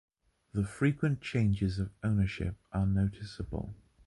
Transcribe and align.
The 0.53 0.63
frequent 0.65 1.21
changes 1.21 1.77
of 1.77 1.91
ownership 2.03 2.55
are 2.73 2.87
noticeable. 2.87 3.75